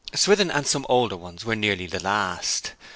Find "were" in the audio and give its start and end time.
1.45-1.55